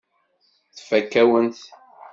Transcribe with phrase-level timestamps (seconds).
[0.75, 1.59] Tfakk-awen-t.